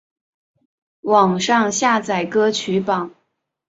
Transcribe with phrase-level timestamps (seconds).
[1.01, 3.11] 网上下载歌曲榜